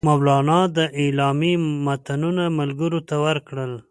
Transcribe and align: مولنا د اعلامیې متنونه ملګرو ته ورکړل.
مولنا 0.07 0.59
د 0.77 0.79
اعلامیې 1.01 1.53
متنونه 1.85 2.43
ملګرو 2.59 2.99
ته 3.09 3.15
ورکړل. 3.25 3.71